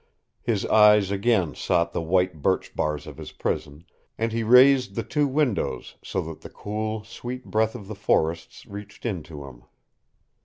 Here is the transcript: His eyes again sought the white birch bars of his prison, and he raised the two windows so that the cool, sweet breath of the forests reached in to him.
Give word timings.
His 0.41 0.65
eyes 0.65 1.11
again 1.11 1.53
sought 1.53 1.93
the 1.93 2.01
white 2.01 2.41
birch 2.41 2.75
bars 2.75 3.05
of 3.05 3.17
his 3.17 3.31
prison, 3.31 3.85
and 4.17 4.31
he 4.31 4.41
raised 4.41 4.95
the 4.95 5.03
two 5.03 5.27
windows 5.27 5.93
so 6.03 6.21
that 6.21 6.41
the 6.41 6.49
cool, 6.49 7.03
sweet 7.03 7.45
breath 7.45 7.75
of 7.75 7.87
the 7.87 7.93
forests 7.93 8.65
reached 8.65 9.05
in 9.05 9.21
to 9.21 9.45
him. 9.45 9.61